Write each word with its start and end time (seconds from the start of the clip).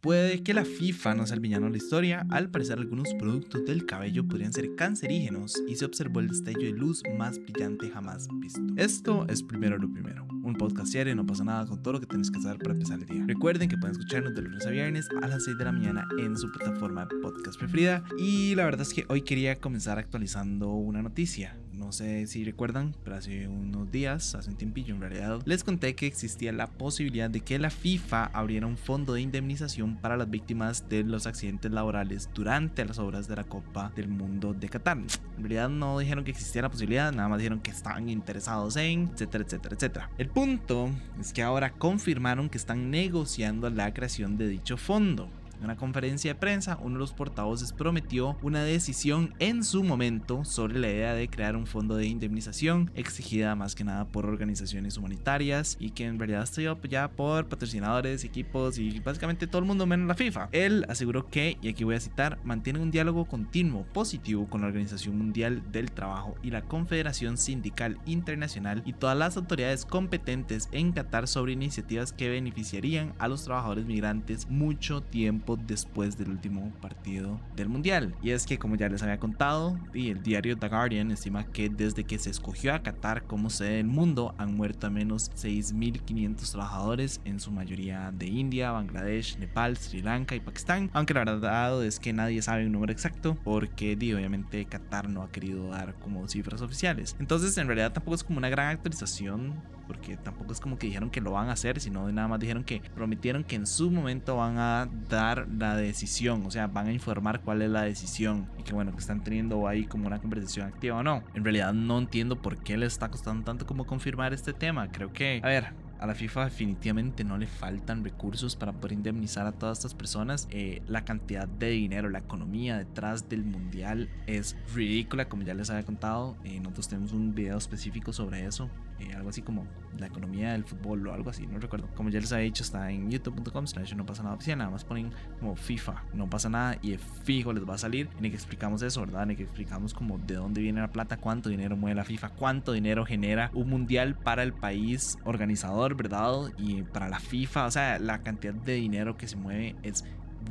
Puede 0.00 0.44
que 0.44 0.54
la 0.54 0.64
FIFA 0.64 1.16
no 1.16 1.26
sea 1.26 1.34
el 1.34 1.40
villano 1.40 1.66
de 1.66 1.72
la 1.72 1.78
historia, 1.78 2.24
al 2.30 2.50
parecer 2.50 2.78
algunos 2.78 3.12
productos 3.14 3.64
del 3.64 3.84
cabello 3.84 4.28
podrían 4.28 4.52
ser 4.52 4.76
cancerígenos 4.76 5.60
y 5.66 5.74
se 5.74 5.84
observó 5.84 6.20
el 6.20 6.28
destello 6.28 6.60
de 6.60 6.70
luz 6.70 7.02
más 7.18 7.40
brillante 7.40 7.90
jamás 7.90 8.28
visto. 8.34 8.60
Esto 8.76 9.26
es 9.28 9.42
primero 9.42 9.76
lo 9.76 9.90
primero, 9.90 10.24
un 10.44 10.54
podcast 10.54 10.92
serio, 10.92 11.16
no 11.16 11.26
pasa 11.26 11.42
nada 11.42 11.66
con 11.66 11.82
todo 11.82 11.94
lo 11.94 12.00
que 12.00 12.06
tienes 12.06 12.30
que 12.30 12.40
saber 12.40 12.58
para 12.58 12.74
empezar 12.74 13.00
el 13.00 13.06
día. 13.06 13.24
Recuerden 13.26 13.68
que 13.68 13.76
pueden 13.76 13.96
escucharnos 13.96 14.36
de 14.36 14.42
lunes 14.42 14.64
a 14.64 14.70
viernes 14.70 15.08
a 15.20 15.26
las 15.26 15.42
6 15.42 15.58
de 15.58 15.64
la 15.64 15.72
mañana 15.72 16.06
en 16.16 16.36
su 16.36 16.48
plataforma 16.52 17.06
de 17.06 17.16
podcast 17.16 17.58
preferida 17.58 18.04
y 18.16 18.54
la 18.54 18.66
verdad 18.66 18.82
es 18.82 18.94
que 18.94 19.04
hoy 19.08 19.22
quería 19.22 19.56
comenzar 19.56 19.98
actualizando 19.98 20.70
una 20.74 21.02
noticia. 21.02 21.58
No 21.78 21.92
sé 21.92 22.26
si 22.26 22.44
recuerdan, 22.44 22.92
pero 23.04 23.16
hace 23.16 23.46
unos 23.46 23.90
días, 23.92 24.34
hace 24.34 24.50
un 24.50 24.56
tiempillo 24.56 24.94
en 24.96 25.00
realidad, 25.00 25.40
les 25.44 25.62
conté 25.62 25.94
que 25.94 26.08
existía 26.08 26.52
la 26.52 26.66
posibilidad 26.66 27.30
de 27.30 27.40
que 27.40 27.56
la 27.60 27.70
FIFA 27.70 28.24
abriera 28.26 28.66
un 28.66 28.76
fondo 28.76 29.14
de 29.14 29.20
indemnización 29.20 29.96
para 29.96 30.16
las 30.16 30.28
víctimas 30.28 30.88
de 30.88 31.04
los 31.04 31.26
accidentes 31.26 31.70
laborales 31.70 32.28
durante 32.34 32.84
las 32.84 32.98
obras 32.98 33.28
de 33.28 33.36
la 33.36 33.44
Copa 33.44 33.92
del 33.94 34.08
Mundo 34.08 34.54
de 34.54 34.68
Qatar. 34.68 34.98
En 34.98 35.08
realidad 35.38 35.68
no 35.68 36.00
dijeron 36.00 36.24
que 36.24 36.32
existía 36.32 36.62
la 36.62 36.70
posibilidad, 36.70 37.12
nada 37.12 37.28
más 37.28 37.38
dijeron 37.38 37.60
que 37.60 37.70
estaban 37.70 38.08
interesados 38.08 38.76
en, 38.76 39.10
etcétera, 39.12 39.44
etcétera, 39.44 39.76
etcétera. 39.76 40.10
El 40.18 40.28
punto 40.28 40.90
es 41.20 41.32
que 41.32 41.44
ahora 41.44 41.72
confirmaron 41.72 42.48
que 42.48 42.58
están 42.58 42.90
negociando 42.90 43.70
la 43.70 43.94
creación 43.94 44.36
de 44.36 44.48
dicho 44.48 44.76
fondo. 44.76 45.30
En 45.58 45.64
una 45.64 45.76
conferencia 45.76 46.32
de 46.32 46.38
prensa, 46.38 46.78
uno 46.80 46.94
de 46.94 47.00
los 47.00 47.12
portavoces 47.12 47.72
prometió 47.72 48.36
una 48.42 48.62
decisión 48.62 49.34
en 49.40 49.64
su 49.64 49.82
momento 49.82 50.44
sobre 50.44 50.78
la 50.78 50.88
idea 50.88 51.14
de 51.14 51.28
crear 51.28 51.56
un 51.56 51.66
fondo 51.66 51.96
de 51.96 52.06
indemnización 52.06 52.92
exigida 52.94 53.56
más 53.56 53.74
que 53.74 53.82
nada 53.82 54.04
por 54.04 54.24
organizaciones 54.26 54.96
humanitarias 54.96 55.76
y 55.80 55.90
que 55.90 56.04
en 56.04 56.18
realidad 56.18 56.44
está 56.44 56.70
apoyada 56.70 57.10
por 57.10 57.48
patrocinadores, 57.48 58.22
equipos 58.22 58.78
y 58.78 59.00
básicamente 59.00 59.48
todo 59.48 59.58
el 59.58 59.64
mundo 59.64 59.84
menos 59.84 60.06
la 60.06 60.14
FIFA. 60.14 60.48
Él 60.52 60.86
aseguró 60.88 61.28
que, 61.28 61.58
y 61.60 61.68
aquí 61.68 61.82
voy 61.82 61.96
a 61.96 62.00
citar, 62.00 62.38
mantiene 62.44 62.78
un 62.78 62.92
diálogo 62.92 63.24
continuo 63.24 63.84
positivo 63.92 64.48
con 64.48 64.60
la 64.60 64.68
Organización 64.68 65.18
Mundial 65.18 65.62
del 65.72 65.90
Trabajo 65.90 66.36
y 66.40 66.50
la 66.50 66.62
Confederación 66.62 67.36
Sindical 67.36 67.98
Internacional 68.06 68.84
y 68.86 68.92
todas 68.92 69.18
las 69.18 69.36
autoridades 69.36 69.84
competentes 69.84 70.68
en 70.70 70.92
Qatar 70.92 71.26
sobre 71.26 71.52
iniciativas 71.52 72.12
que 72.12 72.28
beneficiarían 72.28 73.14
a 73.18 73.26
los 73.26 73.42
trabajadores 73.42 73.86
migrantes 73.86 74.48
mucho 74.48 75.02
tiempo 75.02 75.47
después 75.56 76.18
del 76.18 76.30
último 76.30 76.72
partido 76.80 77.40
del 77.56 77.68
Mundial. 77.68 78.14
Y 78.22 78.30
es 78.30 78.46
que 78.46 78.58
como 78.58 78.76
ya 78.76 78.88
les 78.88 79.02
había 79.02 79.18
contado, 79.18 79.78
y 79.94 80.10
el 80.10 80.22
diario 80.22 80.56
The 80.56 80.68
Guardian 80.68 81.10
estima 81.10 81.44
que 81.44 81.68
desde 81.68 82.04
que 82.04 82.18
se 82.18 82.30
escogió 82.30 82.74
a 82.74 82.82
Qatar 82.82 83.24
como 83.24 83.50
sede 83.50 83.76
del 83.76 83.86
mundo 83.86 84.34
han 84.38 84.54
muerto 84.54 84.86
al 84.86 84.92
menos 84.92 85.30
6.500 85.32 86.50
trabajadores, 86.50 87.20
en 87.24 87.40
su 87.40 87.50
mayoría 87.50 88.12
de 88.12 88.26
India, 88.26 88.72
Bangladesh, 88.72 89.38
Nepal, 89.38 89.76
Sri 89.76 90.02
Lanka 90.02 90.34
y 90.34 90.40
Pakistán. 90.40 90.90
Aunque 90.92 91.14
la 91.14 91.24
verdad 91.24 91.84
es 91.84 92.00
que 92.00 92.12
nadie 92.12 92.42
sabe 92.42 92.66
un 92.66 92.72
número 92.72 92.92
exacto 92.92 93.36
porque 93.44 93.96
obviamente 94.14 94.64
Qatar 94.64 95.08
no 95.08 95.22
ha 95.22 95.30
querido 95.30 95.68
dar 95.68 95.94
como 95.94 96.26
cifras 96.28 96.62
oficiales. 96.62 97.16
Entonces 97.18 97.56
en 97.58 97.66
realidad 97.66 97.92
tampoco 97.92 98.14
es 98.14 98.24
como 98.24 98.38
una 98.38 98.48
gran 98.48 98.68
actualización 98.68 99.54
porque 99.86 100.18
tampoco 100.18 100.52
es 100.52 100.60
como 100.60 100.78
que 100.78 100.86
dijeron 100.86 101.08
que 101.10 101.22
lo 101.22 101.32
van 101.32 101.48
a 101.48 101.52
hacer, 101.52 101.80
sino 101.80 102.12
nada 102.12 102.28
más 102.28 102.38
dijeron 102.38 102.62
que 102.62 102.82
prometieron 102.94 103.42
que 103.42 103.56
en 103.56 103.66
su 103.66 103.90
momento 103.90 104.36
van 104.36 104.58
a 104.58 104.88
dar 105.08 105.37
la 105.46 105.76
decisión, 105.76 106.44
o 106.46 106.50
sea, 106.50 106.66
van 106.66 106.88
a 106.88 106.92
informar 106.92 107.40
cuál 107.40 107.62
es 107.62 107.70
la 107.70 107.82
decisión 107.82 108.48
y 108.58 108.62
que 108.62 108.72
bueno, 108.72 108.92
que 108.92 108.98
están 108.98 109.22
teniendo 109.22 109.68
ahí 109.68 109.84
como 109.84 110.06
una 110.06 110.18
conversación 110.18 110.66
activa 110.66 110.96
o 110.96 111.02
no. 111.02 111.22
En 111.34 111.44
realidad 111.44 111.72
no 111.72 111.98
entiendo 111.98 112.36
por 112.36 112.58
qué 112.58 112.76
les 112.76 112.92
está 112.94 113.08
costando 113.10 113.44
tanto 113.44 113.66
como 113.66 113.86
confirmar 113.86 114.32
este 114.32 114.52
tema. 114.52 114.90
Creo 114.90 115.12
que, 115.12 115.40
a 115.42 115.48
ver, 115.48 115.72
a 115.98 116.06
la 116.06 116.14
FIFA 116.14 116.44
definitivamente 116.44 117.24
no 117.24 117.38
le 117.38 117.46
faltan 117.46 118.04
recursos 118.04 118.56
para 118.56 118.72
poder 118.72 118.92
indemnizar 118.92 119.46
a 119.46 119.52
todas 119.52 119.78
estas 119.78 119.94
personas. 119.94 120.48
Eh, 120.50 120.82
la 120.86 121.04
cantidad 121.04 121.48
de 121.48 121.70
dinero, 121.70 122.08
la 122.08 122.20
economía 122.20 122.78
detrás 122.78 123.28
del 123.28 123.44
mundial 123.44 124.08
es 124.26 124.56
ridícula, 124.74 125.28
como 125.28 125.42
ya 125.42 125.54
les 125.54 125.70
había 125.70 125.84
contado. 125.84 126.36
Eh, 126.44 126.60
nosotros 126.60 126.88
tenemos 126.88 127.12
un 127.12 127.34
video 127.34 127.58
específico 127.58 128.12
sobre 128.12 128.46
eso. 128.46 128.70
Eh, 129.00 129.12
algo 129.14 129.28
así 129.28 129.42
como 129.42 129.64
la 129.96 130.06
economía 130.06 130.52
del 130.52 130.64
fútbol 130.64 131.06
o 131.06 131.14
algo 131.14 131.30
así, 131.30 131.46
no 131.46 131.58
recuerdo. 131.58 131.88
Como 131.94 132.10
ya 132.10 132.20
les 132.20 132.32
había 132.32 132.44
dicho, 132.44 132.62
está 132.62 132.90
en 132.90 133.10
youtube.com 133.10 133.64
no 133.96 134.06
pasa 134.06 134.22
nada 134.22 134.34
oficial, 134.34 134.58
nada 134.58 134.70
más 134.70 134.84
ponen 134.84 135.12
como 135.38 135.56
FIFA, 135.56 136.04
no 136.14 136.28
pasa 136.28 136.48
nada 136.48 136.78
y 136.82 136.96
fijo 136.96 137.52
les 137.52 137.68
va 137.68 137.74
a 137.74 137.78
salir 137.78 138.08
en 138.18 138.24
el 138.24 138.30
que 138.30 138.36
explicamos 138.36 138.82
eso, 138.82 139.00
¿verdad? 139.00 139.24
En 139.24 139.30
el 139.30 139.36
que 139.36 139.42
explicamos 139.44 139.94
como 139.94 140.18
de 140.18 140.34
dónde 140.34 140.60
viene 140.60 140.80
la 140.80 140.90
plata, 140.90 141.16
cuánto 141.16 141.48
dinero 141.48 141.76
mueve 141.76 141.94
la 141.94 142.04
FIFA, 142.04 142.30
cuánto 142.30 142.72
dinero 142.72 143.04
genera 143.04 143.50
un 143.54 143.68
mundial 143.68 144.16
para 144.16 144.42
el 144.42 144.52
país 144.52 145.18
organizador, 145.24 145.87
¿verdad? 145.94 146.52
Y 146.58 146.82
para 146.82 147.08
la 147.08 147.20
FIFA, 147.20 147.66
o 147.66 147.70
sea, 147.70 147.98
la 147.98 148.22
cantidad 148.22 148.54
de 148.54 148.74
dinero 148.74 149.16
que 149.16 149.28
se 149.28 149.36
mueve 149.36 149.76
es 149.82 150.04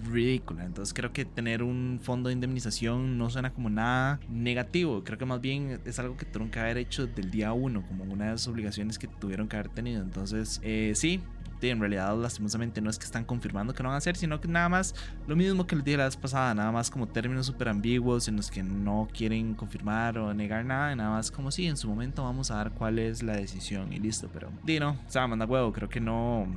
ridícula. 0.05 0.65
Entonces 0.65 0.93
creo 0.93 1.13
que 1.13 1.25
tener 1.25 1.63
un 1.63 1.99
fondo 2.01 2.29
de 2.29 2.33
indemnización 2.33 3.17
no 3.17 3.29
suena 3.29 3.53
como 3.53 3.69
nada 3.69 4.19
negativo. 4.29 5.03
Creo 5.03 5.17
que 5.17 5.25
más 5.25 5.41
bien 5.41 5.79
es 5.85 5.99
algo 5.99 6.17
que 6.17 6.25
tuvieron 6.25 6.49
que 6.49 6.59
haber 6.59 6.77
hecho 6.77 7.07
del 7.07 7.31
día 7.31 7.53
uno, 7.53 7.85
como 7.87 8.03
una 8.03 8.25
de 8.25 8.31
las 8.31 8.47
obligaciones 8.47 8.99
que 8.99 9.07
tuvieron 9.07 9.47
que 9.47 9.57
haber 9.57 9.69
tenido. 9.69 10.01
Entonces, 10.01 10.59
eh, 10.63 10.93
sí. 10.95 11.21
En 11.61 11.79
realidad, 11.79 12.15
lastimosamente, 12.17 12.81
no 12.81 12.89
es 12.89 12.99
que 12.99 13.05
están 13.05 13.25
confirmando 13.25 13.73
que 13.73 13.81
no 13.83 13.89
van 13.89 13.95
a 13.95 13.97
hacer, 13.97 14.15
sino 14.15 14.39
que 14.39 14.47
nada 14.47 14.69
más 14.69 14.93
lo 15.27 15.35
mismo 15.35 15.65
que 15.65 15.75
les 15.75 15.83
dije 15.83 15.97
la 15.97 16.05
vez 16.05 16.15
pasada, 16.15 16.53
nada 16.53 16.71
más 16.71 16.89
como 16.91 17.07
términos 17.07 17.45
súper 17.47 17.69
ambiguos 17.69 18.27
en 18.27 18.35
los 18.35 18.51
que 18.51 18.63
no 18.63 19.07
quieren 19.11 19.55
confirmar 19.55 20.17
o 20.17 20.33
negar 20.33 20.65
nada, 20.65 20.95
nada 20.95 21.11
más 21.11 21.31
como 21.31 21.51
si 21.51 21.65
en 21.65 21.77
su 21.77 21.87
momento 21.87 22.23
vamos 22.23 22.51
a 22.51 22.57
dar 22.57 22.71
cuál 22.71 22.99
es 22.99 23.23
la 23.23 23.33
decisión 23.33 23.91
y 23.91 23.97
listo, 23.99 24.29
pero, 24.31 24.49
di 24.63 24.79
no, 24.79 24.91
o 24.91 24.97
sea, 25.07 25.27
manda 25.27 25.45
huevo, 25.45 25.73
creo 25.73 25.89
que 25.89 25.99
no, 25.99 26.47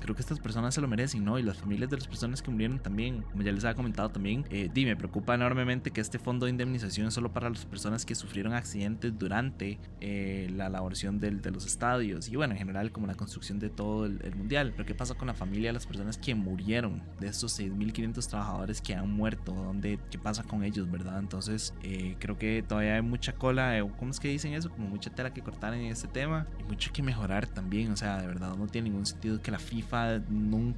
creo 0.00 0.14
que 0.14 0.22
estas 0.22 0.40
personas 0.40 0.74
se 0.74 0.80
lo 0.80 0.88
merecen, 0.88 1.24
¿no? 1.24 1.38
Y 1.38 1.42
las 1.42 1.58
familias 1.58 1.90
de 1.90 1.96
las 1.96 2.06
personas 2.06 2.42
que 2.42 2.50
murieron 2.50 2.78
también, 2.78 3.22
como 3.22 3.42
ya 3.42 3.52
les 3.52 3.64
había 3.64 3.74
comentado 3.74 4.10
también, 4.10 4.44
eh, 4.50 4.70
me 4.74 4.96
preocupa 4.96 5.34
enormemente 5.34 5.90
que 5.90 6.00
este 6.00 6.18
fondo 6.18 6.46
de 6.46 6.50
indemnización 6.50 7.06
es 7.06 7.14
solo 7.14 7.32
para 7.32 7.48
las 7.48 7.64
personas 7.64 8.04
que 8.04 8.14
sufrieron 8.14 8.52
accidentes 8.52 9.18
durante 9.18 9.78
eh, 10.00 10.50
la 10.54 10.66
elaboración 10.66 11.18
del, 11.18 11.40
de 11.40 11.50
los 11.50 11.64
estadios 11.64 12.28
y 12.28 12.36
bueno, 12.36 12.52
en 12.52 12.58
general 12.58 12.92
como 12.92 13.06
la 13.06 13.14
construcción 13.14 13.58
de 13.58 13.70
todo 13.70 14.06
el, 14.06 14.34
mundial. 14.36 14.72
Pero 14.72 14.86
¿qué 14.86 14.94
pasa 14.94 15.14
con 15.14 15.28
la 15.28 15.34
familia 15.34 15.70
de 15.70 15.74
las 15.74 15.86
personas 15.86 16.18
que 16.18 16.34
murieron? 16.34 17.02
De 17.20 17.28
estos 17.28 17.58
6.500 17.58 18.28
trabajadores 18.28 18.80
que 18.80 18.94
han 18.94 19.10
muerto, 19.10 19.52
¿dónde, 19.52 19.98
¿qué 20.10 20.18
pasa 20.18 20.42
con 20.42 20.64
ellos, 20.64 20.90
verdad? 20.90 21.18
Entonces 21.18 21.72
eh, 21.82 22.16
creo 22.18 22.36
que 22.36 22.62
todavía 22.66 22.96
hay 22.96 23.02
mucha 23.02 23.34
cola, 23.34 23.78
eh, 23.78 23.90
¿cómo 23.98 24.10
es 24.10 24.20
que 24.20 24.28
dicen 24.28 24.52
eso? 24.54 24.70
Como 24.70 24.88
mucha 24.88 25.10
tela 25.10 25.32
que 25.32 25.42
cortar 25.42 25.74
en 25.74 25.86
este 25.86 26.08
tema 26.08 26.46
y 26.58 26.64
mucho 26.64 26.92
que 26.92 27.02
mejorar 27.02 27.46
también, 27.46 27.92
o 27.92 27.96
sea, 27.96 28.20
de 28.20 28.26
verdad 28.26 28.56
no 28.56 28.66
tiene 28.66 28.90
ningún 28.90 29.06
sentido 29.06 29.40
que 29.40 29.50
la 29.50 29.58
FIFA 29.58 29.83
no, 30.30 30.74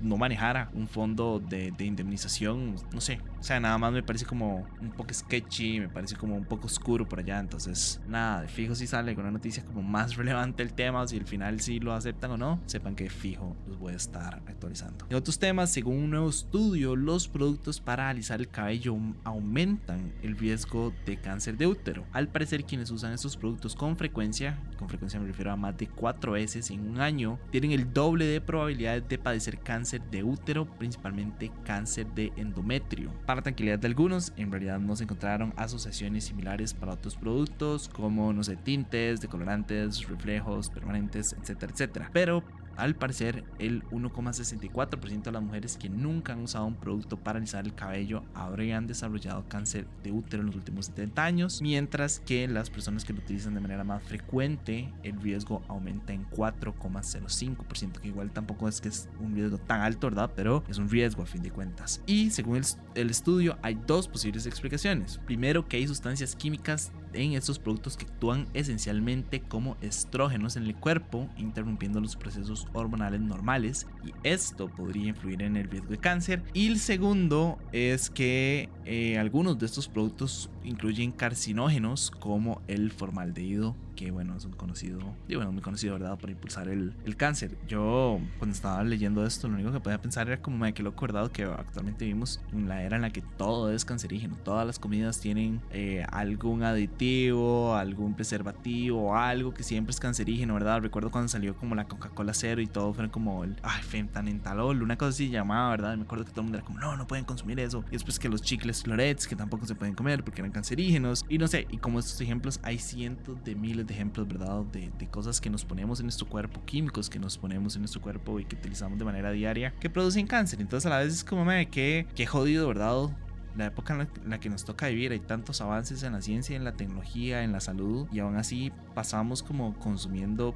no, 0.00 0.16
manejara 0.16 0.70
un 0.74 0.88
fondo 0.88 1.40
de, 1.40 1.72
indemnización, 1.80 2.76
no 2.92 3.00
sé, 3.00 3.20
o 3.38 3.42
sea, 3.42 3.60
nada 3.60 3.76
más 3.78 3.92
me 3.92 4.02
parece 4.02 4.24
como 4.24 4.66
un 4.80 4.90
poco 4.90 5.12
sketchy, 5.12 5.80
me 5.80 5.88
parece 5.88 6.16
como 6.16 6.36
un 6.36 6.44
poco 6.44 6.66
oscuro 6.66 7.08
por 7.08 7.18
allá, 7.18 7.38
entonces 7.38 8.00
nada, 8.08 8.42
de 8.42 8.48
fijo 8.48 8.74
si 8.74 8.86
sale 8.86 9.14
con 9.14 9.24
una 9.24 9.32
noticia 9.32 9.64
como 9.64 9.82
más 9.82 10.16
relevante 10.16 10.62
el 10.62 10.72
tema, 10.72 11.06
si 11.06 11.18
al 11.18 11.26
final 11.26 11.60
sí 11.60 11.80
lo 11.80 11.92
aceptan 11.92 12.32
o 12.32 12.36
no, 12.36 12.60
sepan 12.66 12.94
que 12.94 13.10
fijo 13.10 13.56
los 13.66 13.78
voy 13.78 13.92
a 13.92 13.96
estar 13.96 14.42
actualizando. 14.46 15.06
En 15.10 15.16
otros 15.16 15.38
temas, 15.38 15.70
según 15.70 15.96
un 15.96 16.10
nuevo 16.10 16.28
estudio, 16.28 16.96
los 16.96 17.28
productos 17.28 17.80
para 17.80 18.08
alisar 18.08 18.40
el 18.40 18.48
cabello 18.48 18.96
aumentan 19.24 20.12
el 20.22 20.36
riesgo 20.36 20.92
de 21.06 21.16
cáncer 21.16 21.56
de 21.56 21.66
útero. 21.66 22.04
Al 22.12 22.28
parecer 22.28 22.64
quienes 22.64 22.90
usan 22.90 23.12
estos 23.12 23.36
productos 23.36 23.74
con 23.74 23.96
frecuencia, 23.96 24.58
con 24.78 24.88
frecuencia 24.88 25.20
me 25.20 25.26
refiero 25.26 25.52
a 25.52 25.56
más 25.56 25.76
de 25.76 25.88
cuatro 25.88 26.32
veces 26.32 26.70
en 26.70 26.88
un 26.88 27.00
año, 27.00 27.38
tienen 27.50 27.72
el 27.72 27.92
doble 27.92 28.26
de 28.26 28.40
probabilidades 28.44 29.08
de 29.08 29.18
padecer 29.18 29.58
cáncer 29.58 30.00
de 30.10 30.22
útero, 30.22 30.66
principalmente 30.78 31.50
cáncer 31.64 32.06
de 32.14 32.32
endometrio. 32.36 33.12
Para 33.26 33.42
tranquilidad 33.42 33.78
de 33.78 33.88
algunos, 33.88 34.32
en 34.36 34.50
realidad 34.50 34.78
no 34.78 34.96
se 34.96 35.04
encontraron 35.04 35.52
asociaciones 35.56 36.24
similares 36.24 36.74
para 36.74 36.92
otros 36.92 37.16
productos 37.16 37.88
como, 37.88 38.32
no 38.32 38.44
sé, 38.44 38.56
tintes, 38.56 39.20
decolorantes, 39.20 40.06
reflejos 40.08 40.70
permanentes, 40.70 41.34
etcétera, 41.40 41.72
etcétera. 41.72 42.10
Pero 42.12 42.42
al 42.76 42.94
parecer, 42.94 43.44
el 43.58 43.84
1,64% 43.90 45.22
de 45.22 45.32
las 45.32 45.42
mujeres 45.42 45.76
que 45.76 45.88
nunca 45.88 46.32
han 46.32 46.42
usado 46.42 46.66
un 46.66 46.74
producto 46.74 47.16
para 47.16 47.38
alisar 47.38 47.64
el 47.64 47.74
cabello 47.74 48.24
habrían 48.34 48.86
desarrollado 48.86 49.44
cáncer 49.48 49.86
de 50.02 50.12
útero 50.12 50.42
en 50.42 50.46
los 50.46 50.56
últimos 50.56 50.86
70 50.86 51.24
años, 51.24 51.62
mientras 51.62 52.20
que 52.20 52.48
las 52.48 52.70
personas 52.70 53.04
que 53.04 53.12
lo 53.12 53.20
utilizan 53.20 53.54
de 53.54 53.60
manera 53.60 53.84
más 53.84 54.02
frecuente, 54.02 54.92
el 55.02 55.20
riesgo 55.20 55.62
aumenta 55.68 56.12
en 56.12 56.28
4,05%, 56.30 58.00
que 58.00 58.08
igual 58.08 58.30
tampoco 58.30 58.68
es 58.68 58.80
que 58.80 58.88
es 58.88 59.08
un 59.20 59.34
riesgo 59.34 59.58
tan 59.58 59.80
alto, 59.80 60.08
¿verdad? 60.08 60.32
Pero 60.34 60.64
es 60.68 60.78
un 60.78 60.88
riesgo 60.88 61.22
a 61.22 61.26
fin 61.26 61.42
de 61.42 61.50
cuentas. 61.50 62.02
Y 62.06 62.30
según 62.30 62.56
el, 62.56 62.64
el 62.94 63.10
estudio, 63.10 63.58
hay 63.62 63.78
dos 63.86 64.08
posibles 64.08 64.46
explicaciones. 64.46 65.18
Primero, 65.26 65.66
que 65.68 65.76
hay 65.76 65.86
sustancias 65.86 66.34
químicas 66.36 66.92
en 67.14 67.32
estos 67.32 67.58
productos 67.58 67.96
que 67.96 68.06
actúan 68.06 68.46
esencialmente 68.54 69.40
como 69.40 69.76
estrógenos 69.80 70.56
en 70.56 70.64
el 70.64 70.74
cuerpo, 70.74 71.28
interrumpiendo 71.36 72.00
los 72.00 72.16
procesos 72.16 72.66
hormonales 72.72 73.20
normales 73.20 73.86
y 74.04 74.12
esto 74.22 74.68
podría 74.68 75.08
influir 75.08 75.42
en 75.42 75.56
el 75.56 75.70
riesgo 75.70 75.90
de 75.90 75.98
cáncer. 75.98 76.42
Y 76.52 76.68
el 76.68 76.78
segundo 76.78 77.58
es 77.72 78.10
que 78.10 78.68
eh, 78.84 79.18
algunos 79.18 79.58
de 79.58 79.66
estos 79.66 79.88
productos 79.88 80.50
incluyen 80.64 81.12
carcinógenos 81.12 82.10
como 82.10 82.62
el 82.66 82.90
formaldehído, 82.90 83.76
que 83.94 84.10
bueno, 84.10 84.36
es 84.36 84.44
un 84.44 84.52
conocido, 84.52 84.98
y 85.28 85.36
bueno, 85.36 85.52
muy 85.52 85.62
conocido, 85.62 85.94
¿verdad?, 85.94 86.18
por 86.18 86.30
impulsar 86.30 86.68
el, 86.68 86.94
el, 87.04 87.16
cáncer. 87.16 87.56
Yo, 87.68 88.18
cuando 88.38 88.54
estaba 88.54 88.82
leyendo 88.82 89.24
esto, 89.24 89.46
lo 89.48 89.54
único 89.54 89.72
que 89.72 89.80
podía 89.80 90.00
pensar 90.00 90.26
era 90.26 90.42
como, 90.42 90.58
me 90.58 90.74
que 90.74 90.82
loco, 90.82 91.02
¿verdad?, 91.02 91.30
que 91.30 91.44
actualmente 91.44 92.04
vivimos 92.04 92.40
en 92.52 92.68
la 92.68 92.82
era 92.82 92.96
en 92.96 93.02
la 93.02 93.10
que 93.10 93.22
todo 93.22 93.72
es 93.72 93.84
cancerígeno, 93.84 94.36
todas 94.44 94.66
las 94.66 94.78
comidas 94.78 95.20
tienen 95.20 95.60
eh, 95.70 96.04
algún 96.10 96.62
aditivo, 96.64 97.74
algún 97.74 98.14
preservativo, 98.14 99.16
algo 99.16 99.54
que 99.54 99.62
siempre 99.62 99.92
es 99.92 100.00
cancerígeno, 100.00 100.54
¿verdad? 100.54 100.80
Recuerdo 100.80 101.10
cuando 101.10 101.28
salió 101.28 101.56
como 101.56 101.74
la 101.74 101.84
Coca-Cola 101.84 102.34
cero 102.34 102.60
y 102.60 102.66
todo, 102.66 102.92
fue 102.94 103.10
como 103.10 103.44
el, 103.44 103.56
ay, 103.62 103.82
fentanentalol, 103.82 104.82
una 104.82 104.96
cosa 104.96 105.10
así 105.10 105.30
llamada, 105.30 105.70
¿verdad? 105.70 105.96
Me 105.96 106.04
acuerdo 106.04 106.24
que 106.24 106.30
todo 106.30 106.40
el 106.40 106.44
mundo 106.46 106.58
era 106.58 106.66
como, 106.66 106.80
no, 106.80 106.96
no 106.96 107.06
pueden 107.06 107.24
consumir 107.24 107.60
eso. 107.60 107.84
Y 107.88 107.92
después 107.92 108.18
que 108.18 108.28
los 108.28 108.42
chicles 108.42 108.82
florets, 108.82 109.28
que 109.28 109.36
tampoco 109.36 109.66
se 109.66 109.74
pueden 109.74 109.94
comer 109.94 110.24
porque 110.24 110.40
eran 110.40 110.52
cancerígenos. 110.54 111.26
Y 111.28 111.36
no 111.36 111.48
sé, 111.48 111.66
y 111.70 111.76
como 111.76 111.98
estos 111.98 112.18
ejemplos, 112.20 112.60
hay 112.62 112.78
cientos 112.78 113.44
de 113.44 113.54
miles 113.54 113.86
de 113.86 113.92
ejemplos, 113.92 114.26
¿verdad? 114.26 114.62
De, 114.72 114.90
de 114.98 115.08
cosas 115.08 115.40
que 115.40 115.50
nos 115.50 115.64
ponemos 115.64 116.00
en 116.00 116.06
nuestro 116.06 116.26
cuerpo, 116.26 116.62
químicos 116.64 117.10
que 117.10 117.18
nos 117.18 117.36
ponemos 117.36 117.74
en 117.76 117.82
nuestro 117.82 118.00
cuerpo 118.00 118.40
y 118.40 118.46
que 118.46 118.56
utilizamos 118.56 118.98
de 118.98 119.04
manera 119.04 119.30
diaria, 119.32 119.74
que 119.80 119.90
producen 119.90 120.26
cáncer. 120.26 120.62
Entonces 120.62 120.86
a 120.86 120.90
la 120.90 120.98
vez 121.00 121.12
es 121.12 121.24
como, 121.24 121.44
me 121.44 121.68
que, 121.68 122.06
que 122.14 122.24
jodido, 122.24 122.68
¿verdad? 122.68 123.10
la 123.56 123.66
época 123.66 123.94
en 123.94 124.30
la, 124.30 124.40
que 124.40 124.48
nos 124.48 124.64
toca 124.64 124.88
vivir, 124.88 125.12
hay 125.12 125.20
tantos 125.20 125.60
avances 125.60 126.02
en 126.02 126.12
la 126.12 126.20
ciencia, 126.20 126.56
en 126.56 126.64
la 126.64 126.72
tecnología, 126.72 127.44
en 127.44 127.52
la 127.52 127.60
salud, 127.60 128.08
y 128.12 128.18
aún 128.18 128.36
así 128.36 128.72
pasamos 128.94 129.42
como 129.42 129.74
consumiendo 129.78 130.54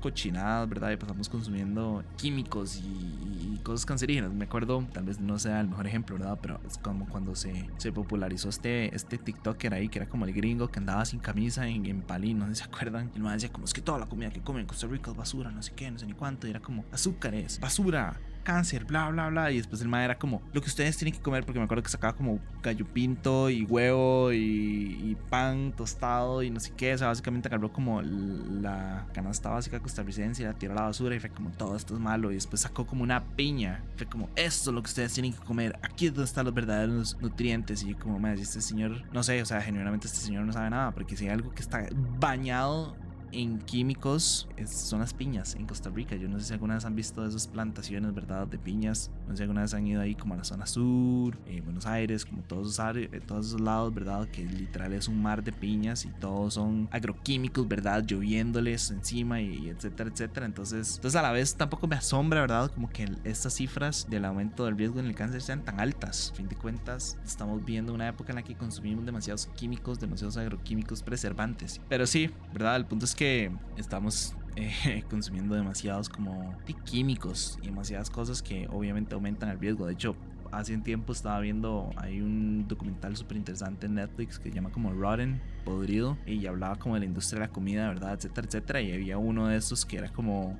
cochinadas, 0.00 0.68
¿verdad? 0.68 0.92
Y 0.92 0.96
pasamos 0.96 1.28
consumiendo 1.28 2.04
químicos 2.16 2.76
y, 2.76 3.58
cosas 3.64 3.84
cancerígenas. 3.84 4.32
Me 4.32 4.44
acuerdo, 4.44 4.86
tal 4.92 5.04
vez 5.04 5.20
no 5.20 5.38
sea 5.38 5.60
el 5.60 5.68
mejor 5.68 5.86
ejemplo, 5.86 6.16
¿verdad? 6.16 6.38
Pero 6.40 6.60
es 6.66 6.78
como 6.78 7.08
cuando 7.08 7.34
se, 7.34 7.68
se 7.76 7.92
popularizó 7.92 8.48
este, 8.48 8.94
este 8.94 9.18
TikToker 9.18 9.74
ahí, 9.74 9.88
que 9.88 9.98
era 9.98 10.08
como 10.08 10.24
el 10.24 10.32
gringo 10.32 10.68
que 10.68 10.78
andaba 10.78 11.04
sin 11.04 11.18
camisa 11.18 11.68
en, 11.68 11.84
en 11.86 12.02
Palí, 12.02 12.34
no 12.34 12.46
sé 12.46 12.54
si 12.54 12.62
se 12.62 12.64
acuerdan. 12.64 13.10
Y 13.14 13.18
me 13.18 13.30
decía 13.32 13.52
como 13.52 13.64
es 13.64 13.74
que 13.74 13.80
toda 13.80 13.98
la 13.98 14.06
comida 14.06 14.30
que 14.30 14.40
comen 14.40 14.62
en 14.62 14.68
Costa 14.68 14.86
Rica 14.86 15.10
es 15.10 15.16
basura, 15.16 15.50
no 15.50 15.62
sé 15.62 15.72
qué, 15.74 15.90
no 15.90 15.98
sé 15.98 16.06
ni 16.06 16.12
cuánto. 16.12 16.46
Y 16.46 16.50
era 16.50 16.60
como 16.60 16.84
azúcares, 16.92 17.58
basura, 17.60 18.18
cáncer, 18.38 18.84
bla, 18.84 19.08
bla, 19.10 19.28
bla. 19.28 19.50
Y 19.50 19.58
después 19.58 19.80
el 19.80 19.88
mae 19.88 20.04
era 20.04 20.18
como, 20.18 20.42
lo 20.52 20.60
que 20.60 20.68
ustedes 20.68 20.96
tienen 20.96 21.14
que 21.14 21.20
comer, 21.20 21.44
porque 21.44 21.58
me 21.58 21.64
acuerdo 21.64 21.82
que 21.82 21.90
sacaba 21.90 22.14
como 22.14 22.38
gallo 22.62 22.86
pinto 22.86 23.50
y 23.50 23.64
huevo 23.64 24.32
y, 24.32 25.16
pan 25.28 25.72
tostado 25.76 26.42
y 26.42 26.50
no 26.50 26.60
sé 26.60 26.72
qué. 26.76 26.94
O 26.94 26.98
sea, 26.98 27.08
básicamente 27.08 27.48
agarró 27.48 27.72
como 27.72 28.00
la 28.02 29.06
canasta 29.12 29.50
básica 29.50 29.80
costarricense 29.80 30.42
y 30.42 30.46
la 30.46 30.54
tiró 30.54 30.72
a 30.72 30.76
la 30.76 30.82
basura 30.82 31.14
y 31.14 31.20
fue 31.20 31.30
como, 31.30 31.50
todo 31.50 31.76
esto 31.76 31.94
es 31.94 32.00
malo. 32.00 32.30
Y 32.30 32.34
después 32.34 32.62
sacó 32.62 32.86
como 32.86 33.02
una 33.02 33.24
piña. 33.36 33.82
Fue 33.96 34.06
como, 34.06 34.30
esto 34.36 34.70
es 34.70 34.74
lo 34.74 34.82
que 34.82 34.88
ustedes 34.88 35.12
tienen 35.12 35.32
que 35.32 35.40
comer. 35.40 35.78
Aquí 35.82 36.06
es 36.06 36.14
donde 36.14 36.26
están 36.26 36.44
los 36.44 36.54
verdaderos 36.54 37.16
nutrientes. 37.20 37.82
Y 37.82 37.94
como, 37.94 38.18
me 38.18 38.32
este 38.34 38.60
señor, 38.60 39.02
no 39.12 39.22
sé, 39.22 39.40
o 39.42 39.46
sea, 39.46 39.60
genuinamente 39.60 40.06
este 40.06 40.20
señor 40.20 40.44
no 40.44 40.52
sabe 40.52 40.70
nada, 40.70 40.92
porque 40.92 41.16
si 41.16 41.24
hay 41.24 41.30
algo 41.30 41.52
que 41.52 41.62
está 41.62 41.86
bañado 42.18 42.96
en 43.32 43.58
químicos 43.58 44.48
son 44.66 45.00
las 45.00 45.14
piñas 45.14 45.54
en 45.54 45.66
Costa 45.66 45.90
Rica. 45.90 46.16
Yo 46.16 46.28
no 46.28 46.38
sé 46.38 46.46
si 46.46 46.52
alguna 46.52 46.74
vez 46.74 46.84
han 46.84 46.94
visto 46.94 47.26
esas 47.26 47.46
plantaciones, 47.46 48.14
¿verdad? 48.14 48.46
De 48.46 48.58
piñas. 48.58 49.10
No 49.26 49.32
sé 49.32 49.38
si 49.38 49.42
alguna 49.42 49.62
vez 49.62 49.74
han 49.74 49.86
ido 49.86 50.00
ahí 50.00 50.14
como 50.14 50.34
a 50.34 50.36
la 50.36 50.44
zona 50.44 50.66
sur, 50.66 51.38
eh, 51.46 51.60
Buenos 51.60 51.86
Aires, 51.86 52.24
como 52.24 52.42
todos 52.42 52.72
esos, 52.72 52.96
eh, 52.96 53.20
todos 53.26 53.46
esos 53.46 53.60
lados, 53.60 53.94
¿verdad? 53.94 54.28
Que 54.28 54.44
literal 54.44 54.92
es 54.92 55.08
un 55.08 55.22
mar 55.22 55.42
de 55.42 55.52
piñas 55.52 56.04
y 56.04 56.10
todos 56.10 56.54
son 56.54 56.88
agroquímicos, 56.90 57.66
¿verdad? 57.68 58.04
Lloviéndoles 58.04 58.90
encima 58.90 59.40
y, 59.40 59.68
etcétera, 59.68 60.10
etcétera. 60.10 60.46
Entonces, 60.46 60.96
entonces 60.96 61.18
a 61.18 61.22
la 61.22 61.32
vez 61.32 61.54
tampoco 61.56 61.86
me 61.86 61.96
asombra, 61.96 62.40
¿verdad? 62.40 62.70
Como 62.72 62.88
que 62.88 63.08
estas 63.24 63.54
cifras 63.54 64.06
del 64.08 64.24
aumento 64.24 64.64
del 64.64 64.76
riesgo 64.76 65.00
en 65.00 65.06
el 65.06 65.14
cáncer 65.14 65.42
sean 65.42 65.64
tan 65.64 65.80
altas. 65.80 66.30
A 66.32 66.36
fin 66.36 66.48
de 66.48 66.56
cuentas, 66.56 67.18
estamos 67.24 67.64
viendo 67.64 67.92
una 67.92 68.08
época 68.08 68.32
en 68.32 68.36
la 68.36 68.42
que 68.42 68.54
consumimos 68.54 69.04
demasiados 69.04 69.46
químicos, 69.56 70.00
demasiados 70.00 70.36
agroquímicos 70.36 71.02
preservantes. 71.02 71.80
Pero 71.88 72.06
sí, 72.06 72.30
¿verdad? 72.52 72.76
El 72.76 72.86
punto 72.86 73.04
es 73.04 73.14
que 73.18 73.50
estamos 73.76 74.36
eh, 74.54 75.02
consumiendo 75.10 75.56
demasiados 75.56 76.08
como 76.08 76.56
químicos 76.84 77.58
y 77.60 77.66
demasiadas 77.66 78.10
cosas 78.10 78.42
que 78.44 78.68
obviamente 78.70 79.16
aumentan 79.16 79.48
el 79.48 79.58
riesgo. 79.58 79.86
De 79.86 79.94
hecho, 79.94 80.14
hace 80.52 80.72
un 80.72 80.84
tiempo 80.84 81.12
estaba 81.12 81.40
viendo, 81.40 81.90
hay 81.96 82.20
un 82.20 82.68
documental 82.68 83.16
súper 83.16 83.36
interesante 83.36 83.86
en 83.86 83.96
Netflix 83.96 84.38
que 84.38 84.50
se 84.50 84.54
llama 84.54 84.70
como 84.70 84.92
Rotten, 84.92 85.42
podrido, 85.64 86.16
y 86.26 86.46
hablaba 86.46 86.76
como 86.76 86.94
de 86.94 87.00
la 87.00 87.06
industria 87.06 87.40
de 87.40 87.46
la 87.48 87.52
comida, 87.52 87.88
¿verdad? 87.88 88.14
Etcétera, 88.14 88.46
etcétera. 88.46 88.80
Y 88.82 88.92
había 88.92 89.18
uno 89.18 89.48
de 89.48 89.56
esos 89.56 89.84
que 89.84 89.96
era 89.96 90.12
como... 90.12 90.56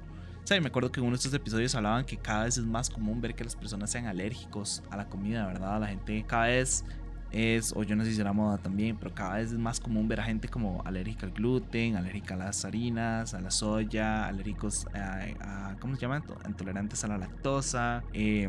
O 0.50 0.60
me 0.60 0.66
acuerdo 0.66 0.90
que 0.90 0.98
en 0.98 1.06
uno 1.06 1.12
de 1.12 1.18
estos 1.18 1.34
episodios 1.34 1.76
hablaban 1.76 2.06
que 2.06 2.16
cada 2.16 2.44
vez 2.44 2.58
es 2.58 2.64
más 2.64 2.90
común 2.90 3.20
ver 3.20 3.36
que 3.36 3.44
las 3.44 3.54
personas 3.54 3.90
sean 3.90 4.06
alérgicos 4.06 4.82
a 4.90 4.96
la 4.96 5.08
comida, 5.08 5.46
¿verdad? 5.46 5.78
La 5.78 5.86
gente 5.86 6.24
cada 6.26 6.46
vez 6.46 6.84
es, 7.30 7.72
o 7.76 7.82
yo 7.82 7.96
no 7.96 8.04
sé 8.04 8.10
si 8.10 8.16
será 8.16 8.32
moda 8.32 8.58
también, 8.58 8.96
pero 8.96 9.14
cada 9.14 9.36
vez 9.36 9.52
es 9.52 9.58
más 9.58 9.80
común 9.80 10.08
ver 10.08 10.20
a 10.20 10.24
gente 10.24 10.48
como 10.48 10.82
alérgica 10.84 11.26
al 11.26 11.32
gluten, 11.32 11.96
alérgica 11.96 12.34
a 12.34 12.38
las 12.38 12.64
harinas, 12.64 13.34
a 13.34 13.40
la 13.40 13.50
soya, 13.50 14.26
alérgicos 14.26 14.86
a, 14.94 15.76
¿cómo 15.80 15.94
se 15.94 16.02
llama? 16.02 16.22
Intolerantes 16.46 17.04
a 17.04 17.08
la 17.08 17.18
lactosa, 17.18 18.02
eh, 18.12 18.48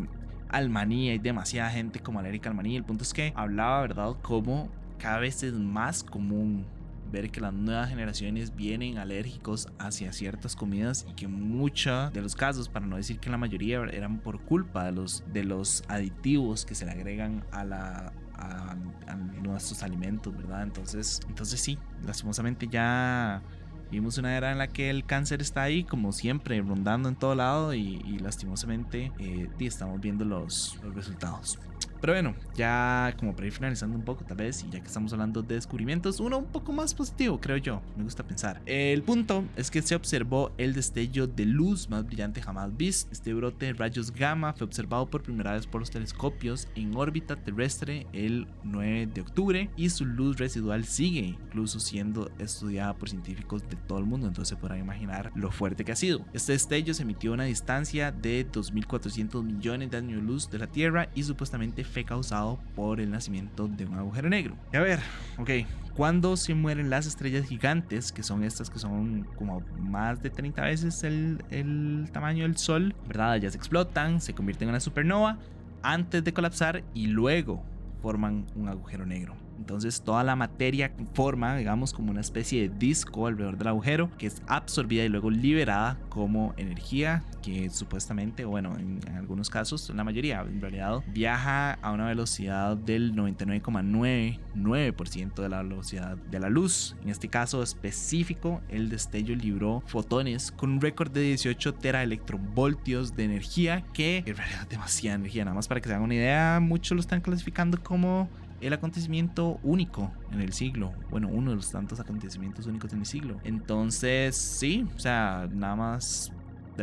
al 0.49 0.69
maní, 0.69 1.09
hay 1.09 1.19
demasiada 1.19 1.69
gente 1.69 1.99
como 1.99 2.19
alérgica 2.19 2.49
al 2.49 2.55
maní. 2.55 2.75
El 2.75 2.83
punto 2.83 3.03
es 3.03 3.13
que 3.13 3.33
hablaba, 3.35 3.81
¿verdad?, 3.81 4.15
como 4.21 4.69
cada 4.97 5.19
vez 5.19 5.43
es 5.43 5.53
más 5.53 6.03
común 6.03 6.65
ver 7.11 7.31
que 7.31 7.41
las 7.41 7.53
nuevas 7.53 7.89
generaciones 7.89 8.55
vienen 8.55 8.97
alérgicos 8.97 9.67
hacia 9.79 10.13
ciertas 10.13 10.55
comidas 10.55 11.05
y 11.09 11.13
que 11.13 11.27
muchos 11.27 12.13
de 12.13 12.21
los 12.21 12.35
casos, 12.35 12.69
para 12.69 12.85
no 12.85 12.97
decir 12.97 13.19
que 13.19 13.29
la 13.29 13.37
mayoría, 13.37 13.79
eran 13.91 14.19
por 14.19 14.41
culpa 14.41 14.85
de 14.85 14.91
los, 14.91 15.23
de 15.33 15.43
los 15.43 15.83
aditivos 15.87 16.65
que 16.65 16.75
se 16.75 16.85
le 16.85 16.91
agregan 16.91 17.43
a 17.51 17.63
la, 17.63 18.13
a, 18.39 18.75
nuestros 19.41 19.81
alimentos, 19.81 20.35
¿verdad? 20.37 20.63
Entonces, 20.63 21.21
entonces 21.27 21.59
sí, 21.59 21.77
lastimosamente 22.05 22.67
ya 22.67 23.41
vimos 23.89 24.17
una 24.19 24.37
era 24.37 24.51
en 24.51 24.59
la 24.59 24.67
que 24.67 24.89
el 24.89 25.05
cáncer 25.05 25.41
está 25.41 25.63
ahí, 25.63 25.83
como 25.83 26.11
siempre, 26.11 26.61
rondando 26.61 27.09
en 27.09 27.15
todo 27.15 27.33
lado 27.35 27.73
y, 27.73 28.19
lastimosamente 28.19 29.11
eh, 29.17 29.49
estamos 29.59 29.99
viendo 29.99 30.23
los, 30.23 30.79
los 30.83 30.93
resultados. 30.93 31.57
Pero 32.01 32.13
bueno, 32.13 32.35
ya 32.55 33.13
como 33.17 33.35
para 33.35 33.47
ir 33.47 33.53
finalizando 33.53 33.97
un 33.97 34.03
poco 34.03 34.23
tal 34.23 34.37
vez, 34.37 34.63
y 34.63 34.69
ya 34.69 34.79
que 34.79 34.87
estamos 34.87 35.11
hablando 35.13 35.41
de 35.41 35.55
descubrimientos, 35.55 36.19
uno 36.19 36.37
un 36.37 36.45
poco 36.45 36.71
más 36.71 36.93
positivo, 36.93 37.39
creo 37.39 37.57
yo, 37.57 37.81
me 37.97 38.03
gusta 38.03 38.23
pensar. 38.23 38.61
El 38.65 39.03
punto 39.03 39.43
es 39.55 39.69
que 39.69 39.81
se 39.81 39.95
observó 39.95 40.51
el 40.57 40.73
destello 40.73 41.27
de 41.27 41.45
luz 41.45 41.89
más 41.89 42.05
brillante 42.05 42.41
jamás 42.41 42.75
visto. 42.75 43.09
Este 43.11 43.33
brote 43.33 43.67
de 43.67 43.73
rayos 43.73 44.11
gamma 44.11 44.53
fue 44.53 44.65
observado 44.65 45.09
por 45.09 45.23
primera 45.23 45.53
vez 45.53 45.67
por 45.67 45.81
los 45.81 45.89
telescopios 45.89 46.67
en 46.75 46.95
órbita 46.95 47.35
terrestre 47.35 48.07
el 48.13 48.47
9 48.63 49.09
de 49.13 49.21
octubre 49.21 49.69
y 49.75 49.89
su 49.89 50.05
luz 50.05 50.37
residual 50.37 50.85
sigue 50.85 51.19
incluso 51.21 51.79
siendo 51.79 52.31
estudiada 52.39 52.93
por 52.93 53.09
científicos 53.09 53.67
de 53.69 53.75
todo 53.75 53.99
el 53.99 54.05
mundo, 54.05 54.27
entonces 54.27 54.57
podrán 54.57 54.79
imaginar 54.79 55.31
lo 55.35 55.51
fuerte 55.51 55.83
que 55.83 55.91
ha 55.91 55.95
sido. 55.95 56.25
Este 56.33 56.53
destello 56.53 56.93
se 56.93 57.03
emitió 57.03 57.31
a 57.31 57.33
una 57.35 57.43
distancia 57.45 58.11
de 58.11 58.49
2.400 58.49 59.43
millones 59.43 59.91
de 59.91 59.97
años 59.97 60.23
luz 60.23 60.49
de 60.49 60.59
la 60.59 60.67
Tierra 60.67 61.09
y 61.15 61.23
supuestamente 61.23 61.83
fue 61.89 62.03
causado 62.03 62.59
por 62.75 62.99
el 62.99 63.11
nacimiento 63.11 63.67
de 63.67 63.85
un 63.85 63.95
agujero 63.95 64.29
negro. 64.29 64.55
Y 64.71 64.77
a 64.77 64.81
ver, 64.81 64.99
ok, 65.37 65.49
cuando 65.95 66.37
se 66.37 66.53
mueren 66.53 66.89
las 66.89 67.05
estrellas 67.05 67.45
gigantes, 67.45 68.11
que 68.11 68.23
son 68.23 68.43
estas 68.43 68.69
que 68.69 68.79
son 68.79 69.27
como 69.35 69.61
más 69.77 70.21
de 70.21 70.29
30 70.29 70.61
veces 70.61 71.03
el, 71.03 71.43
el 71.49 72.09
tamaño 72.13 72.43
del 72.43 72.57
Sol, 72.57 72.95
¿verdad? 73.07 73.35
Ellas 73.35 73.55
explotan, 73.55 74.21
se 74.21 74.33
convierten 74.33 74.67
en 74.67 74.69
una 74.69 74.79
supernova 74.79 75.37
antes 75.81 76.23
de 76.23 76.33
colapsar 76.33 76.83
y 76.93 77.07
luego 77.07 77.63
forman 78.01 78.45
un 78.55 78.69
agujero 78.69 79.05
negro. 79.05 79.35
Entonces 79.59 80.01
toda 80.01 80.23
la 80.23 80.35
materia 80.35 80.91
forma, 81.13 81.55
digamos, 81.57 81.93
como 81.93 82.09
una 82.11 82.21
especie 82.21 82.61
de 82.61 82.69
disco 82.77 83.27
alrededor 83.27 83.57
del 83.57 83.67
agujero 83.67 84.09
que 84.17 84.27
es 84.27 84.41
absorbida 84.47 85.03
y 85.03 85.09
luego 85.09 85.29
liberada 85.29 85.97
como 86.09 86.53
energía 86.57 87.23
que 87.41 87.69
supuestamente, 87.69 88.45
bueno, 88.45 88.77
en, 88.77 89.01
algunos 89.15 89.49
casos, 89.49 89.89
en 89.89 89.97
la 89.97 90.03
mayoría, 90.03 90.41
en 90.41 90.61
realidad, 90.61 91.03
viaja 91.07 91.73
a 91.73 91.91
una 91.91 92.05
velocidad 92.07 92.77
del 92.77 93.15
99,99% 93.15 95.35
de 95.35 95.49
la 95.49 95.61
velocidad 95.61 96.17
de 96.17 96.39
la 96.39 96.49
luz. 96.49 96.95
En 97.03 97.09
este 97.09 97.27
caso 97.27 97.61
específico, 97.63 98.61
el 98.69 98.89
destello 98.89 99.35
libró 99.35 99.83
fotones 99.87 100.51
con 100.51 100.71
un 100.71 100.81
récord 100.81 101.11
de 101.11 101.21
18 101.21 101.73
teraelectronvoltios 101.75 103.15
de 103.15 103.25
energía, 103.25 103.83
que 103.93 104.23
en 104.25 104.35
realidad 104.35 104.67
demasiada 104.69 105.15
energía. 105.15 105.45
Nada 105.45 105.55
más 105.55 105.67
para 105.67 105.81
que 105.81 105.87
se 105.87 105.93
hagan 105.93 106.05
una 106.05 106.15
idea, 106.15 106.59
muchos 106.61 106.95
lo 106.95 107.01
están 107.01 107.21
clasificando 107.21 107.79
como 107.81 108.29
el 108.61 108.73
acontecimiento 108.73 109.59
único 109.63 110.11
en 110.31 110.41
el 110.41 110.53
siglo. 110.53 110.91
Bueno, 111.09 111.29
uno 111.29 111.51
de 111.51 111.57
los 111.57 111.71
tantos 111.71 111.99
acontecimientos 111.99 112.65
únicos 112.65 112.93
en 112.93 112.99
el 112.99 113.05
siglo. 113.05 113.37
Entonces, 113.43 114.35
sí, 114.35 114.87
o 114.95 114.99
sea, 114.99 115.47
nada 115.51 115.75
más 115.75 116.31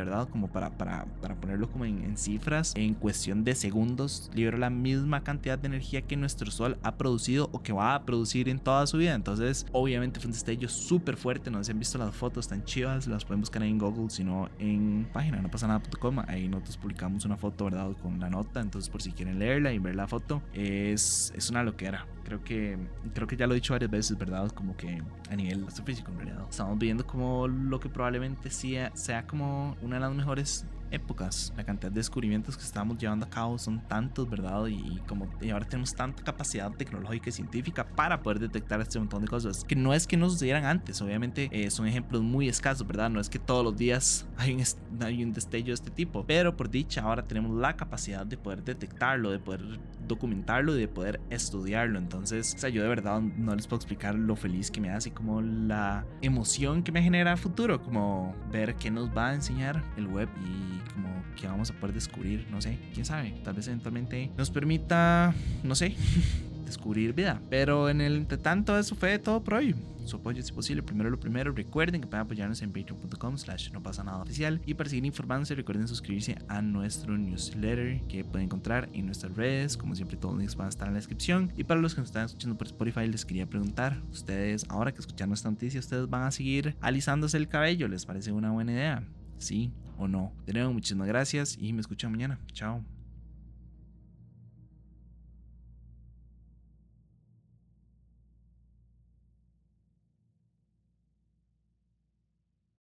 verdad, 0.00 0.28
como 0.28 0.48
para, 0.48 0.70
para, 0.70 1.06
para 1.20 1.34
ponerlo 1.34 1.70
como 1.70 1.84
en, 1.84 2.16
cifras, 2.16 2.72
en 2.76 2.94
cuestión 2.94 3.44
de 3.44 3.54
segundos, 3.54 4.30
libera 4.34 4.58
la 4.58 4.70
misma 4.70 5.22
cantidad 5.22 5.58
de 5.58 5.66
energía 5.66 6.02
que 6.02 6.16
nuestro 6.16 6.50
Sol 6.50 6.78
ha 6.82 6.96
producido 6.96 7.48
o 7.52 7.62
que 7.62 7.72
va 7.72 7.94
a 7.94 8.04
producir 8.04 8.48
en 8.48 8.58
toda 8.58 8.86
su 8.86 8.98
vida. 8.98 9.14
Entonces, 9.14 9.66
obviamente 9.72 10.20
fue 10.20 10.28
un 10.28 10.32
destello 10.32 10.68
súper 10.68 11.16
fuerte. 11.16 11.50
No 11.50 11.58
sé 11.58 11.64
si 11.64 11.72
han 11.72 11.78
visto 11.78 11.98
las 11.98 12.14
fotos 12.14 12.48
tan 12.48 12.64
chivas, 12.64 13.06
las 13.06 13.24
pueden 13.24 13.40
buscar 13.40 13.62
ahí 13.62 13.70
en 13.70 13.78
Google, 13.78 14.10
sino 14.10 14.48
en 14.58 15.08
página 15.12 15.40
no 15.40 15.50
pasa 15.50 15.66
nada.com. 15.66 16.20
Ahí 16.26 16.48
nosotros 16.48 16.76
publicamos 16.76 17.24
una 17.24 17.36
foto, 17.36 17.64
¿verdad? 17.64 17.92
Con 18.02 18.20
la 18.20 18.30
nota. 18.30 18.60
Entonces, 18.60 18.88
por 18.88 19.02
si 19.02 19.12
quieren 19.12 19.38
leerla 19.38 19.72
y 19.72 19.78
ver 19.78 19.96
la 19.96 20.06
foto, 20.06 20.42
es, 20.52 21.32
es 21.36 21.50
una 21.50 21.62
loquera. 21.62 22.06
Creo 22.24 22.42
que, 22.42 22.76
creo 23.14 23.28
que 23.28 23.36
ya 23.36 23.46
lo 23.46 23.54
he 23.54 23.56
dicho 23.56 23.72
varias 23.72 23.90
veces, 23.90 24.18
¿verdad? 24.18 24.50
Como 24.50 24.76
que 24.76 25.00
a 25.30 25.36
nivel 25.36 25.64
astrofísico 25.64 26.10
en 26.10 26.18
realidad. 26.18 26.46
Estamos 26.50 26.78
viendo 26.78 27.06
como 27.06 27.46
lo 27.46 27.78
que 27.78 27.88
probablemente 27.88 28.50
sea, 28.50 28.90
sea 28.94 29.26
como 29.26 29.76
una 29.86 29.96
de 29.96 30.00
las 30.00 30.14
mejores 30.14 30.64
épocas. 30.90 31.52
La 31.56 31.64
cantidad 31.64 31.90
de 31.90 31.96
descubrimientos 31.96 32.56
que 32.56 32.62
estamos 32.62 32.98
llevando 32.98 33.26
a 33.26 33.30
cabo 33.30 33.58
son 33.58 33.80
tantos, 33.86 34.28
¿verdad? 34.28 34.66
Y 34.66 35.00
como 35.06 35.28
y 35.40 35.50
ahora 35.50 35.66
tenemos 35.66 35.94
tanta 35.94 36.22
capacidad 36.22 36.70
tecnológica 36.72 37.28
y 37.30 37.32
científica 37.32 37.86
para 37.86 38.22
poder 38.22 38.38
detectar 38.38 38.80
este 38.80 38.98
montón 38.98 39.22
de 39.22 39.28
cosas 39.28 39.64
que 39.64 39.76
no 39.76 39.94
es 39.94 40.06
que 40.06 40.16
no 40.16 40.28
sucedieran 40.28 40.64
antes, 40.64 41.00
obviamente 41.00 41.48
eh, 41.52 41.70
son 41.70 41.86
ejemplos 41.86 42.22
muy 42.22 42.48
escasos, 42.48 42.86
¿verdad? 42.86 43.10
No 43.10 43.20
es 43.20 43.28
que 43.28 43.38
todos 43.38 43.64
los 43.64 43.76
días 43.76 44.26
hay 44.36 44.54
un, 44.54 44.62
hay 45.02 45.22
un 45.22 45.32
destello 45.32 45.66
de 45.66 45.74
este 45.74 45.90
tipo, 45.90 46.24
pero 46.26 46.56
por 46.56 46.70
dicha 46.70 47.02
ahora 47.02 47.22
tenemos 47.22 47.56
la 47.56 47.76
capacidad 47.76 48.26
de 48.26 48.36
poder 48.36 48.62
detectarlo, 48.62 49.30
de 49.30 49.38
poder 49.38 49.80
documentarlo 50.06 50.76
y 50.76 50.80
de 50.80 50.88
poder 50.88 51.20
estudiarlo. 51.30 51.98
Entonces, 51.98 52.54
o 52.54 52.58
sea, 52.58 52.70
yo 52.70 52.82
de 52.82 52.88
verdad 52.88 53.20
no 53.20 53.54
les 53.54 53.66
puedo 53.66 53.78
explicar 53.78 54.14
lo 54.14 54.36
feliz 54.36 54.70
que 54.70 54.80
me 54.80 54.90
hace, 54.90 55.10
como 55.10 55.40
la 55.42 56.04
emoción 56.22 56.82
que 56.82 56.92
me 56.92 57.02
genera 57.02 57.32
a 57.32 57.36
futuro, 57.36 57.82
como 57.82 58.34
ver 58.50 58.74
qué 58.76 58.90
nos 58.90 59.14
va 59.16 59.28
a 59.28 59.34
enseñar 59.34 59.82
el 59.96 60.06
web 60.06 60.28
y 60.44 60.75
como 60.92 61.08
que 61.38 61.46
vamos 61.46 61.70
a 61.70 61.74
poder 61.74 61.94
descubrir, 61.94 62.46
no 62.50 62.60
sé, 62.60 62.78
quién 62.94 63.04
sabe, 63.04 63.34
tal 63.44 63.54
vez 63.54 63.66
eventualmente 63.68 64.30
nos 64.36 64.50
permita, 64.50 65.34
no 65.62 65.74
sé, 65.74 65.94
descubrir 66.66 67.14
vida. 67.14 67.40
Pero 67.48 67.88
en 67.88 68.00
el 68.00 68.26
tanto 68.26 68.78
eso 68.78 68.94
fue 68.94 69.18
todo 69.18 69.42
por 69.42 69.54
hoy. 69.54 69.74
Su 70.06 70.16
apoyo 70.16 70.38
es 70.38 70.52
posible, 70.52 70.84
primero 70.84 71.10
lo 71.10 71.18
primero, 71.18 71.52
recuerden 71.52 72.00
que 72.00 72.06
pueden 72.06 72.24
apoyarnos 72.24 72.62
en 72.62 72.70
patreon.com 72.70 73.36
slash 73.38 73.72
no 73.72 73.82
pasa 73.82 74.04
nada 74.04 74.22
oficial 74.22 74.60
y 74.64 74.74
para 74.74 74.88
seguir 74.88 75.04
informándose 75.04 75.56
recuerden 75.56 75.88
suscribirse 75.88 76.38
a 76.46 76.62
nuestro 76.62 77.18
newsletter 77.18 78.02
que 78.06 78.24
pueden 78.24 78.44
encontrar 78.44 78.88
en 78.92 79.06
nuestras 79.06 79.34
redes, 79.34 79.76
como 79.76 79.96
siempre 79.96 80.16
todos 80.16 80.34
los 80.34 80.40
links 80.40 80.54
van 80.54 80.66
a 80.66 80.68
estar 80.68 80.86
en 80.86 80.94
la 80.94 80.98
descripción 80.98 81.52
y 81.56 81.64
para 81.64 81.80
los 81.80 81.96
que 81.96 82.02
nos 82.02 82.10
están 82.10 82.26
escuchando 82.26 82.56
por 82.56 82.68
Spotify 82.68 83.08
les 83.08 83.24
quería 83.24 83.46
preguntar, 83.46 84.00
ustedes 84.12 84.64
ahora 84.68 84.92
que 84.92 85.00
escuchan 85.00 85.32
esta 85.32 85.50
noticia, 85.50 85.80
ustedes 85.80 86.08
van 86.08 86.22
a 86.22 86.30
seguir 86.30 86.76
alisándose 86.80 87.36
el 87.36 87.48
cabello, 87.48 87.88
¿les 87.88 88.06
parece 88.06 88.30
una 88.30 88.52
buena 88.52 88.72
idea? 88.72 89.02
¿Sí 89.38 89.72
o 89.98 90.08
no? 90.08 90.32
De 90.46 90.52
nuevo, 90.52 90.72
muchísimas 90.72 91.08
gracias 91.08 91.56
y 91.58 91.72
me 91.72 91.80
escuchan 91.80 92.10
mañana. 92.10 92.38
Chao. 92.52 92.84